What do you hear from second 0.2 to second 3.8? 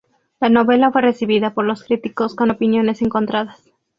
La novela fue recibida por los críticos con opiniones encontradas.